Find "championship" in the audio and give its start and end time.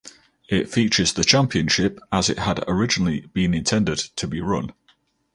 1.23-1.99